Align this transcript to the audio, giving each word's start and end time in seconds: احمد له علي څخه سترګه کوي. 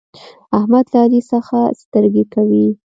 احمد 0.57 0.85
له 0.91 0.97
علي 1.03 1.21
څخه 1.31 1.57
سترګه 1.81 2.23
کوي. 2.33 2.67